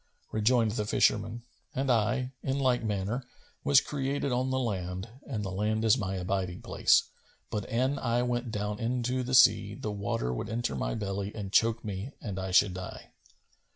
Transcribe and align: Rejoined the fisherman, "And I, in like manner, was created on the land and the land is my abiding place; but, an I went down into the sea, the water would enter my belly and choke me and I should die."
Rejoined 0.31 0.71
the 0.71 0.85
fisherman, 0.87 1.43
"And 1.75 1.91
I, 1.91 2.31
in 2.41 2.57
like 2.57 2.83
manner, 2.83 3.23
was 3.63 3.81
created 3.81 4.31
on 4.31 4.49
the 4.49 4.57
land 4.57 5.07
and 5.27 5.45
the 5.45 5.51
land 5.51 5.85
is 5.85 5.95
my 5.95 6.15
abiding 6.15 6.63
place; 6.63 7.03
but, 7.51 7.69
an 7.69 7.99
I 7.99 8.23
went 8.23 8.49
down 8.51 8.79
into 8.79 9.21
the 9.21 9.35
sea, 9.35 9.75
the 9.75 9.91
water 9.91 10.33
would 10.33 10.49
enter 10.49 10.75
my 10.75 10.95
belly 10.95 11.31
and 11.35 11.51
choke 11.53 11.85
me 11.85 12.13
and 12.19 12.39
I 12.39 12.49
should 12.49 12.73
die." 12.73 13.11